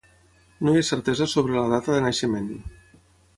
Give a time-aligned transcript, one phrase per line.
[0.67, 2.49] No hi ha certesa sobre la dats de naixement.